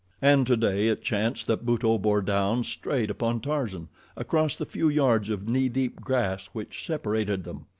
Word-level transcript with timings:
And 0.19 0.47
today 0.47 0.87
it 0.87 1.03
chanced 1.03 1.45
that 1.45 1.63
Buto 1.63 1.99
bore 1.99 2.23
down 2.23 2.63
straight 2.63 3.11
upon 3.11 3.39
Tarzan, 3.39 3.87
across 4.17 4.55
the 4.55 4.65
few 4.65 4.89
yards 4.89 5.29
of 5.29 5.47
knee 5.47 5.69
deep 5.69 5.97
grass 6.01 6.47
which 6.53 6.83
separated 6.83 7.43
them. 7.43 7.67